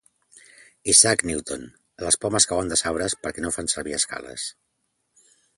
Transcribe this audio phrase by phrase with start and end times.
[0.93, 1.67] Isaac Newton:
[2.05, 4.51] les pomes cauen dels arbres perquè no fan servir escales.